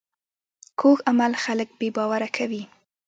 کوږ 0.79 0.97
عمل 1.09 1.31
خلک 1.43 1.69
بې 1.79 1.87
باوره 1.95 2.29
کوي 2.37 2.63